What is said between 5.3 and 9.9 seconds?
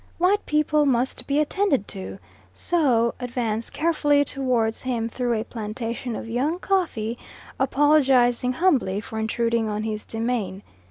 a plantation of young coffee, apologising humbly for intruding on